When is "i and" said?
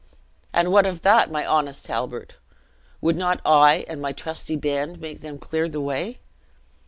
3.45-4.01